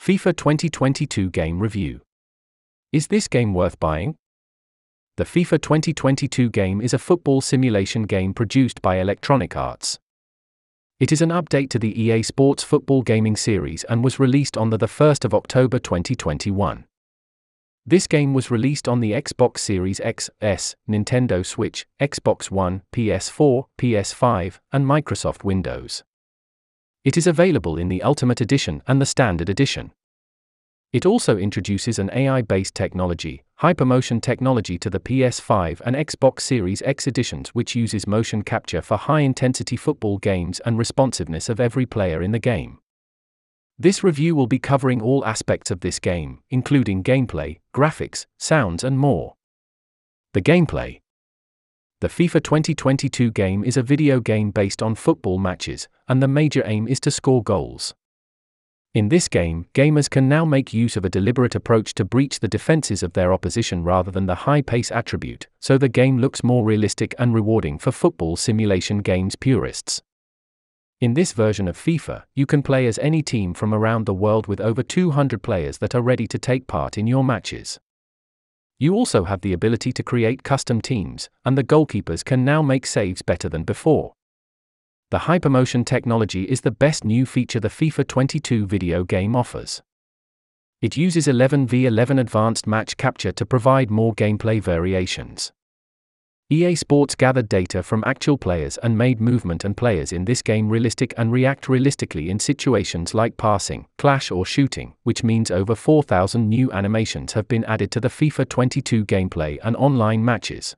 FIFA 0.00 0.34
2022 0.34 1.28
Game 1.28 1.60
Review. 1.60 2.00
Is 2.90 3.08
this 3.08 3.28
game 3.28 3.52
worth 3.52 3.78
buying? 3.78 4.16
The 5.18 5.24
FIFA 5.24 5.60
2022 5.60 6.48
game 6.48 6.80
is 6.80 6.94
a 6.94 6.98
football 6.98 7.42
simulation 7.42 8.04
game 8.04 8.32
produced 8.32 8.80
by 8.80 8.96
Electronic 8.96 9.58
Arts. 9.58 9.98
It 11.00 11.12
is 11.12 11.20
an 11.20 11.28
update 11.28 11.68
to 11.70 11.78
the 11.78 12.00
EA 12.00 12.22
Sports 12.22 12.62
football 12.62 13.02
gaming 13.02 13.36
series 13.36 13.84
and 13.90 14.02
was 14.02 14.18
released 14.18 14.56
on 14.56 14.70
the 14.70 14.78
1st 14.78 15.26
of 15.26 15.34
October 15.34 15.78
2021. 15.78 16.86
This 17.84 18.06
game 18.06 18.32
was 18.32 18.50
released 18.50 18.88
on 18.88 19.00
the 19.00 19.12
Xbox 19.12 19.58
Series 19.58 20.00
X, 20.00 20.30
S, 20.40 20.76
Nintendo 20.88 21.44
Switch, 21.44 21.86
Xbox 22.00 22.50
One, 22.50 22.80
PS4, 22.94 23.64
PS5, 23.78 24.60
and 24.72 24.86
Microsoft 24.86 25.44
Windows. 25.44 26.04
It 27.02 27.16
is 27.16 27.26
available 27.26 27.78
in 27.78 27.88
the 27.88 28.02
Ultimate 28.02 28.42
Edition 28.42 28.82
and 28.86 29.00
the 29.00 29.06
Standard 29.06 29.48
Edition. 29.48 29.92
It 30.92 31.06
also 31.06 31.38
introduces 31.38 31.98
an 31.98 32.10
AI 32.12 32.42
based 32.42 32.74
technology, 32.74 33.42
Hypermotion 33.62 34.20
technology, 34.20 34.76
to 34.78 34.90
the 34.90 35.00
PS5 35.00 35.80
and 35.86 35.96
Xbox 35.96 36.40
Series 36.40 36.82
X 36.82 37.06
editions, 37.06 37.50
which 37.50 37.74
uses 37.74 38.06
motion 38.06 38.42
capture 38.42 38.82
for 38.82 38.98
high 38.98 39.20
intensity 39.20 39.76
football 39.76 40.18
games 40.18 40.60
and 40.66 40.76
responsiveness 40.76 41.48
of 41.48 41.58
every 41.58 41.86
player 41.86 42.20
in 42.20 42.32
the 42.32 42.38
game. 42.38 42.80
This 43.78 44.04
review 44.04 44.36
will 44.36 44.46
be 44.46 44.58
covering 44.58 45.00
all 45.00 45.24
aspects 45.24 45.70
of 45.70 45.80
this 45.80 45.98
game, 45.98 46.40
including 46.50 47.02
gameplay, 47.02 47.60
graphics, 47.74 48.26
sounds, 48.38 48.84
and 48.84 48.98
more. 48.98 49.36
The 50.34 50.42
gameplay 50.42 51.00
The 52.00 52.08
FIFA 52.08 52.42
2022 52.42 53.30
game 53.30 53.62
is 53.62 53.76
a 53.76 53.82
video 53.82 54.20
game 54.20 54.52
based 54.52 54.82
on 54.82 54.94
football 54.94 55.38
matches, 55.38 55.86
and 56.08 56.22
the 56.22 56.28
major 56.28 56.62
aim 56.64 56.88
is 56.88 56.98
to 57.00 57.10
score 57.10 57.42
goals. 57.42 57.94
In 58.94 59.10
this 59.10 59.28
game, 59.28 59.66
gamers 59.74 60.08
can 60.08 60.26
now 60.26 60.46
make 60.46 60.72
use 60.72 60.96
of 60.96 61.04
a 61.04 61.10
deliberate 61.10 61.54
approach 61.54 61.92
to 61.96 62.06
breach 62.06 62.40
the 62.40 62.48
defenses 62.48 63.02
of 63.02 63.12
their 63.12 63.34
opposition 63.34 63.84
rather 63.84 64.10
than 64.10 64.24
the 64.24 64.46
high 64.46 64.62
pace 64.62 64.90
attribute, 64.90 65.46
so 65.60 65.76
the 65.76 65.90
game 65.90 66.18
looks 66.18 66.42
more 66.42 66.64
realistic 66.64 67.14
and 67.18 67.34
rewarding 67.34 67.78
for 67.78 67.92
football 67.92 68.34
simulation 68.34 69.00
games 69.00 69.36
purists. 69.36 70.00
In 71.02 71.12
this 71.12 71.34
version 71.34 71.68
of 71.68 71.76
FIFA, 71.76 72.22
you 72.34 72.46
can 72.46 72.62
play 72.62 72.86
as 72.86 72.98
any 73.00 73.20
team 73.20 73.52
from 73.52 73.74
around 73.74 74.06
the 74.06 74.14
world 74.14 74.46
with 74.46 74.60
over 74.62 74.82
200 74.82 75.42
players 75.42 75.76
that 75.78 75.94
are 75.94 76.00
ready 76.00 76.26
to 76.28 76.38
take 76.38 76.66
part 76.66 76.96
in 76.96 77.06
your 77.06 77.22
matches. 77.22 77.78
You 78.80 78.94
also 78.94 79.24
have 79.24 79.42
the 79.42 79.52
ability 79.52 79.92
to 79.92 80.02
create 80.02 80.42
custom 80.42 80.80
teams, 80.80 81.28
and 81.44 81.56
the 81.56 81.62
goalkeepers 81.62 82.24
can 82.24 82.46
now 82.46 82.62
make 82.62 82.86
saves 82.86 83.20
better 83.20 83.46
than 83.46 83.62
before. 83.62 84.14
The 85.10 85.18
Hypermotion 85.18 85.84
technology 85.84 86.44
is 86.44 86.62
the 86.62 86.70
best 86.70 87.04
new 87.04 87.26
feature 87.26 87.60
the 87.60 87.68
FIFA 87.68 88.08
22 88.08 88.66
video 88.66 89.04
game 89.04 89.36
offers. 89.36 89.82
It 90.80 90.96
uses 90.96 91.26
11v11 91.26 92.18
advanced 92.18 92.66
match 92.66 92.96
capture 92.96 93.32
to 93.32 93.44
provide 93.44 93.90
more 93.90 94.14
gameplay 94.14 94.62
variations. 94.62 95.52
EA 96.52 96.74
Sports 96.74 97.14
gathered 97.14 97.48
data 97.48 97.80
from 97.80 98.02
actual 98.04 98.36
players 98.36 98.76
and 98.78 98.98
made 98.98 99.20
movement 99.20 99.64
and 99.64 99.76
players 99.76 100.12
in 100.12 100.24
this 100.24 100.42
game 100.42 100.68
realistic 100.68 101.14
and 101.16 101.30
react 101.30 101.68
realistically 101.68 102.28
in 102.28 102.40
situations 102.40 103.14
like 103.14 103.36
passing, 103.36 103.86
clash, 103.98 104.32
or 104.32 104.44
shooting, 104.44 104.92
which 105.04 105.22
means 105.22 105.52
over 105.52 105.76
4,000 105.76 106.48
new 106.48 106.72
animations 106.72 107.34
have 107.34 107.46
been 107.46 107.62
added 107.66 107.92
to 107.92 108.00
the 108.00 108.08
FIFA 108.08 108.48
22 108.48 109.06
gameplay 109.06 109.58
and 109.62 109.76
online 109.76 110.24
matches. 110.24 110.74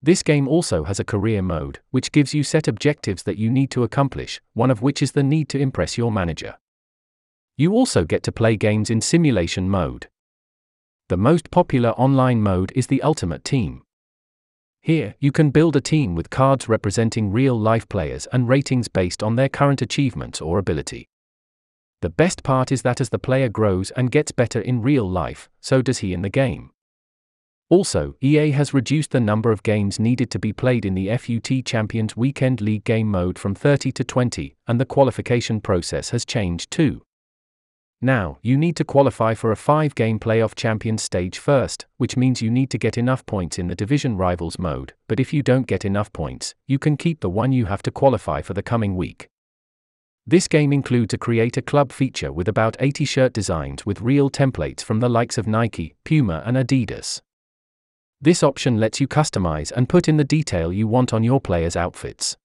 This 0.00 0.22
game 0.22 0.46
also 0.46 0.84
has 0.84 1.00
a 1.00 1.04
career 1.04 1.42
mode, 1.42 1.80
which 1.90 2.12
gives 2.12 2.32
you 2.32 2.44
set 2.44 2.68
objectives 2.68 3.24
that 3.24 3.36
you 3.36 3.50
need 3.50 3.72
to 3.72 3.82
accomplish, 3.82 4.40
one 4.52 4.70
of 4.70 4.80
which 4.80 5.02
is 5.02 5.10
the 5.10 5.24
need 5.24 5.48
to 5.48 5.58
impress 5.58 5.98
your 5.98 6.12
manager. 6.12 6.54
You 7.56 7.72
also 7.72 8.04
get 8.04 8.22
to 8.22 8.30
play 8.30 8.54
games 8.54 8.90
in 8.90 9.00
simulation 9.00 9.68
mode. 9.68 10.08
The 11.08 11.16
most 11.16 11.50
popular 11.50 11.90
online 11.90 12.40
mode 12.42 12.70
is 12.76 12.86
the 12.86 13.02
Ultimate 13.02 13.42
Team. 13.42 13.82
Here, 14.88 15.16
you 15.20 15.32
can 15.32 15.50
build 15.50 15.76
a 15.76 15.82
team 15.82 16.14
with 16.14 16.30
cards 16.30 16.66
representing 16.66 17.30
real 17.30 17.60
life 17.60 17.86
players 17.90 18.26
and 18.32 18.48
ratings 18.48 18.88
based 18.88 19.22
on 19.22 19.36
their 19.36 19.50
current 19.50 19.82
achievements 19.82 20.40
or 20.40 20.58
ability. 20.58 21.10
The 22.00 22.08
best 22.08 22.42
part 22.42 22.72
is 22.72 22.80
that 22.80 22.98
as 22.98 23.10
the 23.10 23.18
player 23.18 23.50
grows 23.50 23.90
and 23.90 24.10
gets 24.10 24.32
better 24.32 24.62
in 24.62 24.80
real 24.80 25.06
life, 25.06 25.50
so 25.60 25.82
does 25.82 25.98
he 25.98 26.14
in 26.14 26.22
the 26.22 26.30
game. 26.30 26.70
Also, 27.68 28.16
EA 28.22 28.52
has 28.52 28.72
reduced 28.72 29.10
the 29.10 29.20
number 29.20 29.52
of 29.52 29.62
games 29.62 30.00
needed 30.00 30.30
to 30.30 30.38
be 30.38 30.54
played 30.54 30.86
in 30.86 30.94
the 30.94 31.14
FUT 31.18 31.66
Champions 31.66 32.16
Weekend 32.16 32.62
League 32.62 32.84
game 32.84 33.10
mode 33.10 33.38
from 33.38 33.54
30 33.54 33.92
to 33.92 34.04
20, 34.04 34.56
and 34.66 34.80
the 34.80 34.86
qualification 34.86 35.60
process 35.60 36.08
has 36.08 36.24
changed 36.24 36.70
too. 36.70 37.02
Now, 38.00 38.38
you 38.42 38.56
need 38.56 38.76
to 38.76 38.84
qualify 38.84 39.34
for 39.34 39.50
a 39.50 39.56
5 39.56 39.94
game 39.96 40.20
playoff 40.20 40.54
champions 40.54 41.02
stage 41.02 41.38
first, 41.38 41.86
which 41.96 42.16
means 42.16 42.40
you 42.40 42.48
need 42.48 42.70
to 42.70 42.78
get 42.78 42.96
enough 42.96 43.26
points 43.26 43.58
in 43.58 43.66
the 43.66 43.74
division 43.74 44.16
rivals 44.16 44.56
mode, 44.56 44.94
but 45.08 45.18
if 45.18 45.32
you 45.32 45.42
don't 45.42 45.66
get 45.66 45.84
enough 45.84 46.12
points, 46.12 46.54
you 46.68 46.78
can 46.78 46.96
keep 46.96 47.20
the 47.20 47.28
one 47.28 47.50
you 47.50 47.66
have 47.66 47.82
to 47.82 47.90
qualify 47.90 48.40
for 48.40 48.54
the 48.54 48.62
coming 48.62 48.94
week. 48.94 49.28
This 50.24 50.46
game 50.46 50.72
includes 50.72 51.12
a 51.12 51.18
create 51.18 51.56
a 51.56 51.62
club 51.62 51.90
feature 51.90 52.32
with 52.32 52.46
about 52.46 52.76
80 52.78 53.04
shirt 53.04 53.32
designs 53.32 53.84
with 53.84 54.00
real 54.00 54.30
templates 54.30 54.82
from 54.82 55.00
the 55.00 55.08
likes 55.08 55.36
of 55.36 55.48
Nike, 55.48 55.96
Puma, 56.04 56.44
and 56.46 56.56
Adidas. 56.56 57.20
This 58.20 58.44
option 58.44 58.78
lets 58.78 59.00
you 59.00 59.08
customize 59.08 59.72
and 59.72 59.88
put 59.88 60.06
in 60.06 60.18
the 60.18 60.24
detail 60.24 60.72
you 60.72 60.86
want 60.86 61.12
on 61.12 61.24
your 61.24 61.40
players' 61.40 61.76
outfits 61.76 62.36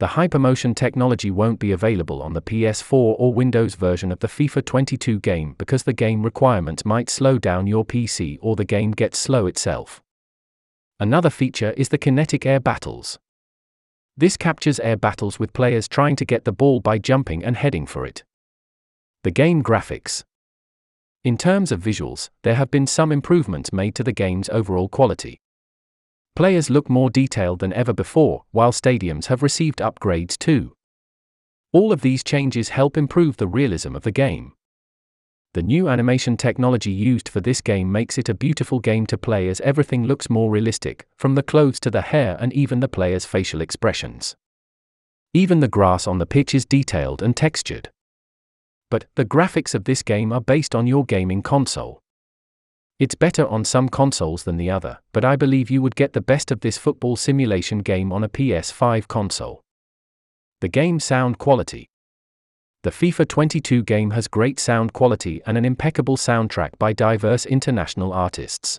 the 0.00 0.06
Hypermotion 0.06 0.74
technology 0.74 1.30
won't 1.30 1.58
be 1.58 1.72
available 1.72 2.22
on 2.22 2.32
the 2.32 2.40
PS4 2.40 3.16
or 3.18 3.34
Windows 3.34 3.74
version 3.74 4.10
of 4.10 4.20
the 4.20 4.28
FIFA 4.28 4.64
22 4.64 5.20
game 5.20 5.54
because 5.58 5.82
the 5.82 5.92
game 5.92 6.22
requirements 6.22 6.86
might 6.86 7.10
slow 7.10 7.36
down 7.36 7.66
your 7.66 7.84
PC 7.84 8.38
or 8.40 8.56
the 8.56 8.64
game 8.64 8.92
gets 8.92 9.18
slow 9.18 9.46
itself. 9.46 10.02
Another 10.98 11.28
feature 11.28 11.72
is 11.76 11.90
the 11.90 11.98
kinetic 11.98 12.46
air 12.46 12.60
battles. 12.60 13.18
This 14.16 14.38
captures 14.38 14.80
air 14.80 14.96
battles 14.96 15.38
with 15.38 15.52
players 15.52 15.86
trying 15.86 16.16
to 16.16 16.24
get 16.24 16.46
the 16.46 16.52
ball 16.52 16.80
by 16.80 16.96
jumping 16.96 17.44
and 17.44 17.58
heading 17.58 17.84
for 17.84 18.06
it. 18.06 18.24
The 19.22 19.30
game 19.30 19.62
graphics. 19.62 20.24
In 21.24 21.36
terms 21.36 21.70
of 21.70 21.82
visuals, 21.82 22.30
there 22.42 22.54
have 22.54 22.70
been 22.70 22.86
some 22.86 23.12
improvements 23.12 23.70
made 23.70 23.94
to 23.96 24.02
the 24.02 24.12
game's 24.12 24.48
overall 24.48 24.88
quality. 24.88 25.40
Players 26.36 26.70
look 26.70 26.88
more 26.88 27.10
detailed 27.10 27.58
than 27.58 27.72
ever 27.72 27.92
before, 27.92 28.44
while 28.50 28.72
stadiums 28.72 29.26
have 29.26 29.42
received 29.42 29.80
upgrades 29.80 30.38
too. 30.38 30.74
All 31.72 31.92
of 31.92 32.00
these 32.00 32.24
changes 32.24 32.70
help 32.70 32.96
improve 32.96 33.36
the 33.36 33.46
realism 33.46 33.94
of 33.94 34.02
the 34.02 34.10
game. 34.10 34.52
The 35.52 35.62
new 35.62 35.88
animation 35.88 36.36
technology 36.36 36.92
used 36.92 37.28
for 37.28 37.40
this 37.40 37.60
game 37.60 37.90
makes 37.90 38.18
it 38.18 38.28
a 38.28 38.34
beautiful 38.34 38.78
game 38.78 39.04
to 39.06 39.18
play 39.18 39.48
as 39.48 39.60
everything 39.62 40.04
looks 40.04 40.30
more 40.30 40.50
realistic, 40.50 41.08
from 41.16 41.34
the 41.34 41.42
clothes 41.42 41.80
to 41.80 41.90
the 41.90 42.02
hair 42.02 42.36
and 42.40 42.52
even 42.52 42.78
the 42.78 42.88
player's 42.88 43.24
facial 43.24 43.60
expressions. 43.60 44.36
Even 45.34 45.58
the 45.58 45.68
grass 45.68 46.06
on 46.06 46.18
the 46.18 46.26
pitch 46.26 46.54
is 46.54 46.64
detailed 46.64 47.20
and 47.20 47.36
textured. 47.36 47.90
But 48.90 49.06
the 49.16 49.24
graphics 49.24 49.74
of 49.74 49.84
this 49.84 50.02
game 50.02 50.32
are 50.32 50.40
based 50.40 50.74
on 50.74 50.86
your 50.86 51.04
gaming 51.04 51.42
console. 51.42 52.00
It's 53.00 53.14
better 53.14 53.46
on 53.46 53.64
some 53.64 53.88
consoles 53.88 54.44
than 54.44 54.58
the 54.58 54.68
other, 54.68 54.98
but 55.14 55.24
I 55.24 55.34
believe 55.34 55.70
you 55.70 55.80
would 55.80 55.96
get 55.96 56.12
the 56.12 56.20
best 56.20 56.50
of 56.50 56.60
this 56.60 56.76
football 56.76 57.16
simulation 57.16 57.78
game 57.78 58.12
on 58.12 58.22
a 58.22 58.28
PS5 58.28 59.08
console. 59.08 59.62
The 60.60 60.68
game 60.68 61.00
sound 61.00 61.38
quality. 61.38 61.88
The 62.82 62.90
FIFA 62.90 63.26
22 63.26 63.84
game 63.84 64.10
has 64.10 64.28
great 64.28 64.60
sound 64.60 64.92
quality 64.92 65.40
and 65.46 65.56
an 65.56 65.64
impeccable 65.64 66.18
soundtrack 66.18 66.78
by 66.78 66.92
diverse 66.92 67.46
international 67.46 68.12
artists. 68.12 68.78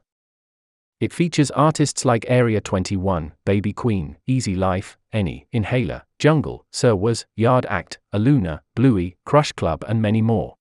It 1.00 1.12
features 1.12 1.50
artists 1.50 2.06
like 2.06 2.26
Area 2.28 2.62
21, 2.62 3.34
Baby 3.44 3.74
Queen, 3.74 4.18
Easy 4.28 4.54
Life, 4.54 5.00
Eni, 5.12 5.48
Inhaler, 5.52 6.04
Jungle, 6.20 6.64
Sir 6.72 6.94
Was, 6.94 7.26
Yard 7.36 7.66
Act, 7.68 7.98
Aluna, 8.14 8.60
Bluey, 8.76 9.18
Crush 9.26 9.52
Club, 9.54 9.84
and 9.88 10.00
many 10.00 10.22
more. 10.22 10.58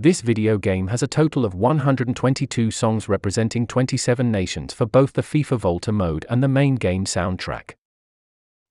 This 0.00 0.20
video 0.20 0.58
game 0.58 0.86
has 0.86 1.02
a 1.02 1.08
total 1.08 1.44
of 1.44 1.56
122 1.56 2.70
songs 2.70 3.08
representing 3.08 3.66
27 3.66 4.30
nations 4.30 4.72
for 4.72 4.86
both 4.86 5.14
the 5.14 5.22
FIFA 5.22 5.58
Volta 5.58 5.90
mode 5.90 6.24
and 6.30 6.40
the 6.40 6.46
main 6.46 6.76
game 6.76 7.04
soundtrack. 7.04 7.72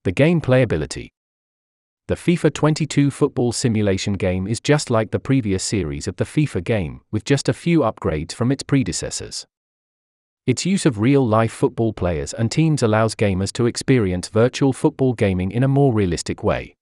The 0.05 0.13
game 0.13 0.39
playability. 0.39 1.09
The 2.07 2.15
FIFA 2.15 2.53
22 2.53 3.11
football 3.11 3.51
simulation 3.51 4.13
game 4.13 4.47
is 4.47 4.61
just 4.61 4.89
like 4.89 5.11
the 5.11 5.19
previous 5.19 5.65
series 5.65 6.07
of 6.07 6.15
the 6.15 6.23
FIFA 6.23 6.63
game, 6.63 7.01
with 7.11 7.25
just 7.25 7.49
a 7.49 7.53
few 7.53 7.81
upgrades 7.81 8.31
from 8.31 8.49
its 8.49 8.63
predecessors. 8.63 9.45
Its 10.45 10.65
use 10.65 10.85
of 10.85 11.01
real 11.01 11.27
life 11.27 11.51
football 11.51 11.91
players 11.91 12.31
and 12.31 12.49
teams 12.49 12.81
allows 12.81 13.15
gamers 13.15 13.51
to 13.51 13.65
experience 13.65 14.29
virtual 14.29 14.71
football 14.71 15.11
gaming 15.11 15.51
in 15.51 15.63
a 15.63 15.67
more 15.67 15.91
realistic 15.93 16.41
way. 16.41 16.76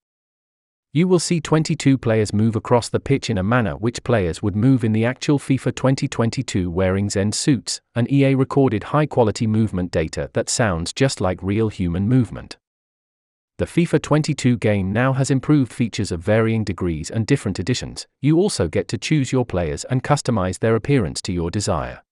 You 0.95 1.09
will 1.09 1.19
see 1.19 1.41
22 1.41 1.97
players 1.97 2.31
move 2.31 2.55
across 2.55 2.87
the 2.87 3.01
pitch 3.01 3.29
in 3.29 3.37
a 3.37 3.43
manner 3.43 3.75
which 3.75 4.01
players 4.05 4.41
would 4.41 4.55
move 4.55 4.85
in 4.85 4.93
the 4.93 5.03
actual 5.03 5.37
FIFA 5.37 5.75
2022 5.75 6.71
wearing 6.71 7.09
Xsens 7.09 7.33
suits, 7.33 7.81
and 7.95 8.09
EA 8.09 8.33
recorded 8.33 8.81
high 8.81 9.05
quality 9.05 9.45
movement 9.45 9.91
data 9.91 10.29
that 10.31 10.47
sounds 10.47 10.93
just 10.93 11.19
like 11.19 11.43
real 11.43 11.67
human 11.67 12.07
movement. 12.07 12.55
The 13.57 13.65
FIFA 13.65 14.03
22 14.03 14.55
game 14.55 14.93
now 14.93 15.11
has 15.11 15.29
improved 15.29 15.73
features 15.73 16.13
of 16.13 16.21
varying 16.21 16.63
degrees 16.63 17.11
and 17.11 17.27
different 17.27 17.59
editions. 17.59 18.07
You 18.21 18.37
also 18.37 18.69
get 18.69 18.87
to 18.87 18.97
choose 18.97 19.33
your 19.33 19.45
players 19.45 19.83
and 19.83 20.01
customize 20.01 20.59
their 20.59 20.77
appearance 20.77 21.21
to 21.23 21.33
your 21.33 21.51
desire. 21.51 22.04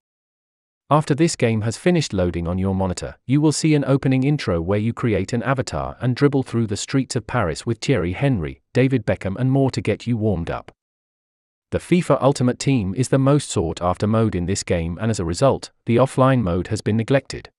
After 0.93 1.15
this 1.15 1.35
game 1.35 1.61
has 1.61 1.75
finished 1.75 2.13
loading 2.13 2.47
on 2.47 2.59
your 2.59 2.75
monitor, 2.75 3.15
you 3.25 3.41
will 3.41 3.51
see 3.51 3.73
an 3.73 3.83
opening 3.87 4.23
intro 4.23 4.61
where 4.61 4.77
you 4.77 4.93
create 4.93 5.33
an 5.33 5.41
avatar 5.41 5.97
and 5.99 6.15
dribble 6.15 6.43
through 6.43 6.67
the 6.67 6.77
streets 6.77 7.15
of 7.15 7.25
Paris 7.25 7.65
with 7.65 7.79
Thierry 7.79 8.11
Henry, 8.11 8.61
David 8.73 9.03
Beckham, 9.03 9.35
and 9.37 9.49
more 9.49 9.71
to 9.71 9.81
get 9.81 10.05
you 10.05 10.17
warmed 10.17 10.51
up. 10.51 10.71
The 11.71 11.79
FIFA 11.79 12.21
Ultimate 12.21 12.59
Team 12.59 12.93
is 12.93 13.09
the 13.09 13.17
most 13.17 13.49
sought 13.49 13.81
after 13.81 14.05
mode 14.05 14.35
in 14.35 14.45
this 14.45 14.61
game, 14.61 14.99
and 15.01 15.09
as 15.09 15.19
a 15.19 15.25
result, 15.25 15.71
the 15.87 15.95
offline 15.95 16.43
mode 16.43 16.67
has 16.67 16.81
been 16.81 16.97
neglected. 16.97 17.49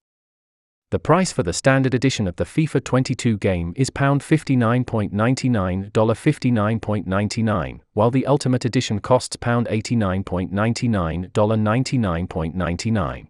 The 0.94 1.00
price 1.00 1.32
for 1.32 1.42
the 1.42 1.52
standard 1.52 1.92
edition 1.92 2.28
of 2.28 2.36
the 2.36 2.44
FIFA 2.44 2.84
22 2.84 3.38
game 3.38 3.72
is 3.74 3.90
£59.99, 4.22 5.90
$59.99, 6.14 7.80
while 7.94 8.12
the 8.12 8.24
Ultimate 8.26 8.64
Edition 8.64 9.00
costs 9.00 9.34
£89.99, 9.66 11.32
$99.99. 11.32 13.26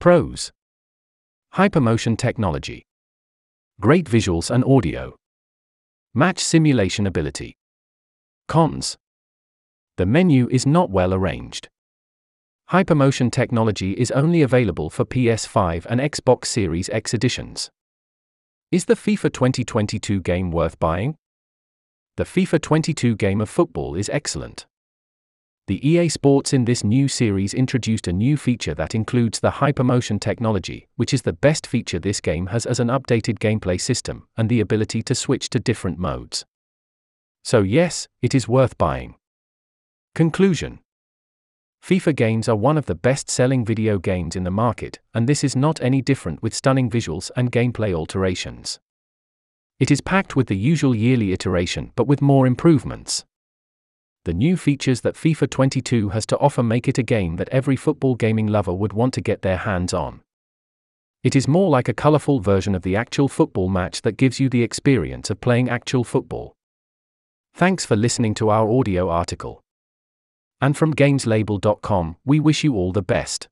Pros 0.00 0.50
Hypermotion 1.54 2.18
technology, 2.18 2.84
great 3.78 4.06
visuals 4.06 4.50
and 4.50 4.64
audio, 4.64 5.14
match 6.14 6.40
simulation 6.40 7.06
ability. 7.06 7.56
Cons 8.48 8.96
The 9.98 10.06
menu 10.06 10.48
is 10.50 10.66
not 10.66 10.90
well 10.90 11.14
arranged. 11.14 11.68
Hypermotion 12.72 13.30
technology 13.30 13.92
is 13.92 14.10
only 14.10 14.42
available 14.42 14.90
for 14.90 15.04
PS5 15.04 15.86
and 15.88 16.00
Xbox 16.00 16.46
Series 16.46 16.88
X 16.88 17.14
editions. 17.14 17.70
Is 18.72 18.86
the 18.86 18.96
FIFA 18.96 19.32
2022 19.32 20.20
game 20.20 20.50
worth 20.50 20.76
buying? 20.80 21.16
The 22.16 22.24
FIFA 22.24 22.60
22 22.60 23.14
game 23.14 23.40
of 23.40 23.48
football 23.48 23.94
is 23.94 24.08
excellent. 24.08 24.66
The 25.68 25.88
EA 25.88 26.08
Sports 26.08 26.52
in 26.52 26.64
this 26.64 26.82
new 26.82 27.06
series 27.06 27.54
introduced 27.54 28.08
a 28.08 28.12
new 28.12 28.36
feature 28.36 28.74
that 28.74 28.96
includes 28.96 29.38
the 29.38 29.52
hypermotion 29.52 30.20
technology, 30.20 30.88
which 30.96 31.14
is 31.14 31.22
the 31.22 31.34
best 31.34 31.68
feature 31.68 32.00
this 32.00 32.20
game 32.20 32.46
has 32.46 32.66
as 32.66 32.80
an 32.80 32.88
updated 32.88 33.38
gameplay 33.38 33.80
system, 33.80 34.26
and 34.36 34.48
the 34.48 34.58
ability 34.58 35.04
to 35.04 35.14
switch 35.14 35.50
to 35.50 35.60
different 35.60 36.00
modes. 36.00 36.44
So, 37.44 37.62
yes, 37.62 38.08
it 38.22 38.34
is 38.34 38.48
worth 38.48 38.76
buying. 38.76 39.14
Conclusion 40.16 40.80
FIFA 41.86 42.16
games 42.16 42.48
are 42.48 42.56
one 42.56 42.76
of 42.76 42.86
the 42.86 42.96
best 42.96 43.30
selling 43.30 43.64
video 43.64 44.00
games 44.00 44.34
in 44.34 44.42
the 44.42 44.50
market, 44.50 44.98
and 45.14 45.28
this 45.28 45.44
is 45.44 45.54
not 45.54 45.80
any 45.80 46.02
different 46.02 46.42
with 46.42 46.52
stunning 46.52 46.90
visuals 46.90 47.30
and 47.36 47.52
gameplay 47.52 47.94
alterations. 47.94 48.80
It 49.78 49.92
is 49.92 50.00
packed 50.00 50.34
with 50.34 50.48
the 50.48 50.56
usual 50.56 50.96
yearly 50.96 51.32
iteration 51.32 51.92
but 51.94 52.08
with 52.08 52.20
more 52.20 52.44
improvements. 52.44 53.24
The 54.24 54.34
new 54.34 54.56
features 54.56 55.02
that 55.02 55.14
FIFA 55.14 55.48
22 55.48 56.08
has 56.08 56.26
to 56.26 56.38
offer 56.38 56.64
make 56.64 56.88
it 56.88 56.98
a 56.98 57.04
game 57.04 57.36
that 57.36 57.50
every 57.50 57.76
football 57.76 58.16
gaming 58.16 58.48
lover 58.48 58.74
would 58.74 58.92
want 58.92 59.14
to 59.14 59.20
get 59.20 59.42
their 59.42 59.58
hands 59.58 59.94
on. 59.94 60.22
It 61.22 61.36
is 61.36 61.46
more 61.46 61.70
like 61.70 61.88
a 61.88 61.94
colorful 61.94 62.40
version 62.40 62.74
of 62.74 62.82
the 62.82 62.96
actual 62.96 63.28
football 63.28 63.68
match 63.68 64.02
that 64.02 64.16
gives 64.16 64.40
you 64.40 64.48
the 64.48 64.64
experience 64.64 65.30
of 65.30 65.40
playing 65.40 65.68
actual 65.68 66.02
football. 66.02 66.56
Thanks 67.54 67.86
for 67.86 67.94
listening 67.94 68.34
to 68.34 68.48
our 68.48 68.68
audio 68.68 69.08
article. 69.08 69.62
And 70.60 70.76
from 70.76 70.94
gameslabel.com, 70.94 72.16
we 72.24 72.40
wish 72.40 72.64
you 72.64 72.74
all 72.74 72.92
the 72.92 73.02
best. 73.02 73.48